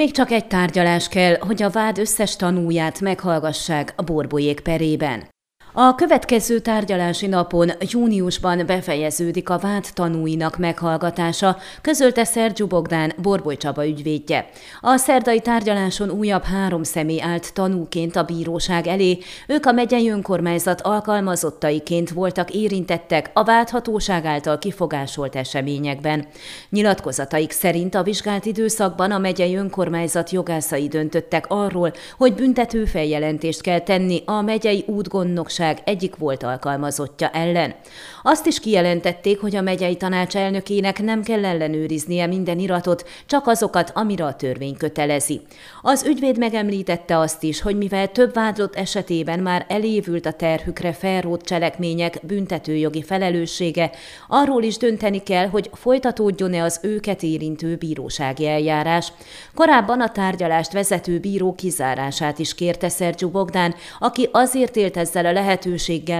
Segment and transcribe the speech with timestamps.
[0.00, 5.28] Még csak egy tárgyalás kell, hogy a vád összes tanúját meghallgassák a borbolyék perében.
[5.72, 13.86] A következő tárgyalási napon júniusban befejeződik a vád tanúinak meghallgatása, közölte Szergyú Bogdán Borboly Csaba
[13.86, 14.48] ügyvédje.
[14.80, 20.80] A szerdai tárgyaláson újabb három személy állt tanúként a bíróság elé, ők a megyei önkormányzat
[20.80, 26.26] alkalmazottaiként voltak érintettek a vádhatóság által kifogásolt eseményekben.
[26.70, 33.80] Nyilatkozataik szerint a vizsgált időszakban a megyei önkormányzat jogászai döntöttek arról, hogy büntető feljelentést kell
[33.80, 37.74] tenni a megyei útgondnokság Bizottság egyik volt alkalmazottja ellen.
[38.22, 43.90] Azt is kijelentették, hogy a megyei tanács elnökének nem kell ellenőriznie minden iratot, csak azokat,
[43.94, 45.40] amire a törvény kötelezi.
[45.82, 51.42] Az ügyvéd megemlítette azt is, hogy mivel több vádlott esetében már elévült a terhükre felrót
[51.42, 53.90] cselekmények büntetőjogi felelőssége,
[54.28, 59.12] arról is dönteni kell, hogy folytatódjon-e az őket érintő bírósági eljárás.
[59.54, 65.32] Korábban a tárgyalást vezető bíró kizárását is kérte Szergyú Bogdán, aki azért élt ezzel a
[65.32, 65.49] lehetőséggel,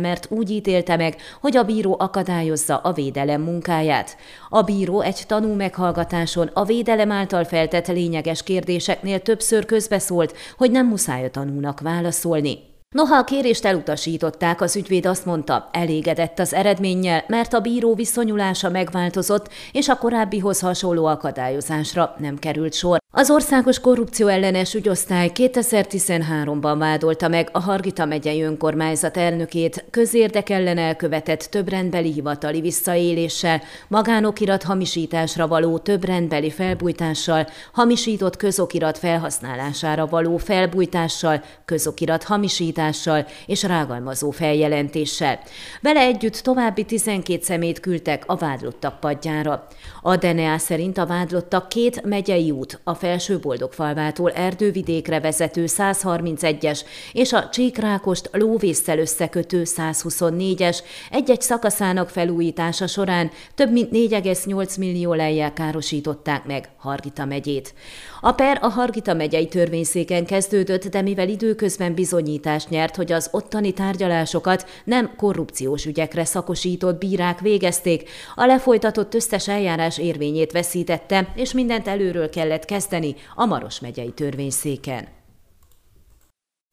[0.00, 4.16] mert úgy ítélte meg, hogy a bíró akadályozza a védelem munkáját.
[4.48, 10.86] A bíró egy tanú meghallgatáson a védelem által feltett lényeges kérdéseknél többször közbeszólt, hogy nem
[10.86, 12.58] muszáj a tanúnak válaszolni.
[12.94, 18.70] Noha a kérést elutasították, az ügyvéd azt mondta, elégedett az eredménnyel, mert a bíró viszonyulása
[18.70, 22.98] megváltozott, és a korábbihoz hasonló akadályozásra nem került sor.
[23.18, 30.78] Az Országos Korrupció ellenes ügyosztály 2013-ban vádolta meg a Hargita megyei önkormányzat elnökét közérdek ellen
[30.78, 40.36] elkövetett több rendbeli hivatali visszaéléssel, magánokirat hamisításra való több rendbeli felbújtással, hamisított közokirat felhasználására való
[40.36, 45.40] felbújtással, közokirat hamisítással és rágalmazó feljelentéssel.
[45.80, 49.66] Vele együtt további 12 szemét küldtek a vádlottak padjára.
[50.02, 56.80] A DNA szerint a vádlottak két megyei út, a felső Boldogfalvától Erdővidékre vezető 131-es
[57.12, 60.78] és a Csíkrákost lóvészsel összekötő 124-es
[61.10, 67.74] egy-egy szakaszának felújítása során több mint 4,8 millió lejjel károsították meg Hargita megyét.
[68.20, 73.72] A per a Hargita megyei törvényszéken kezdődött, de mivel időközben bizonyítást nyert, hogy az ottani
[73.72, 81.88] tárgyalásokat nem korrupciós ügyekre szakosított bírák végezték, a lefolytatott összes eljárás érvényét veszítette, és mindent
[81.88, 85.08] előről kellett kezdeni, terjeszteni a Maros megyei törvényszéken.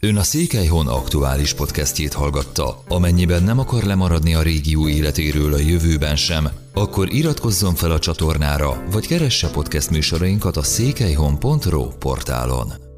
[0.01, 2.83] Ön a Székelyhon aktuális podcastjét hallgatta.
[2.87, 8.83] Amennyiben nem akar lemaradni a régió életéről a jövőben sem, akkor iratkozzon fel a csatornára,
[8.91, 12.92] vagy keresse podcast műsorainkat a székelyhon.pro portálon.